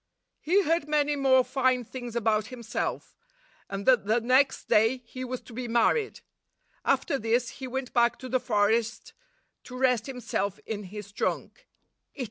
[0.39, 3.15] He heard many more fine things about him self,
[3.69, 6.21] and that the next day he was to be married.
[6.83, 9.13] After this he went back to the forest
[9.65, 11.67] to rest him self in his trunk.